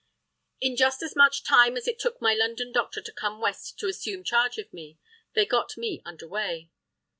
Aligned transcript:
In 0.59 0.75
just 0.75 1.03
as 1.03 1.15
much 1.15 1.43
time 1.43 1.77
as 1.77 1.87
it 1.87 1.99
took 1.99 2.19
my 2.19 2.33
London 2.33 2.71
doctor 2.71 3.03
to 3.03 3.11
come 3.11 3.39
west 3.39 3.77
to 3.77 3.87
assume 3.87 4.23
charge 4.23 4.57
of 4.57 4.73
me, 4.73 4.97
they 5.35 5.45
got 5.45 5.77
me 5.77 6.01
under 6.07 6.27
way. 6.27 6.71